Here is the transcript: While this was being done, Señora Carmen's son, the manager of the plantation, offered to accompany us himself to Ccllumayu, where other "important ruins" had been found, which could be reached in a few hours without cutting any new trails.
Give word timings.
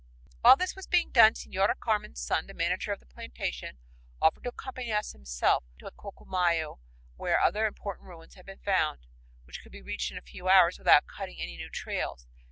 While 0.41 0.55
this 0.55 0.75
was 0.75 0.87
being 0.87 1.11
done, 1.11 1.35
Señora 1.35 1.77
Carmen's 1.79 2.19
son, 2.19 2.47
the 2.47 2.55
manager 2.55 2.91
of 2.91 2.99
the 2.99 3.05
plantation, 3.05 3.77
offered 4.19 4.41
to 4.45 4.49
accompany 4.49 4.91
us 4.91 5.11
himself 5.11 5.63
to 5.77 5.91
Ccllumayu, 5.91 6.79
where 7.17 7.39
other 7.39 7.67
"important 7.67 8.07
ruins" 8.07 8.33
had 8.33 8.47
been 8.47 8.61
found, 8.65 9.05
which 9.43 9.61
could 9.61 9.71
be 9.71 9.83
reached 9.83 10.09
in 10.09 10.17
a 10.17 10.21
few 10.23 10.49
hours 10.49 10.79
without 10.79 11.05
cutting 11.05 11.39
any 11.39 11.55
new 11.55 11.69
trails. 11.69 12.25